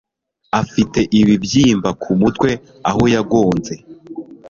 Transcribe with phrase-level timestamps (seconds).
[0.61, 2.49] afite ibibyimba ku mutwe
[2.89, 3.73] aho yagonze.